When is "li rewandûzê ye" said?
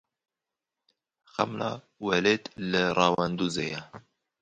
2.69-3.81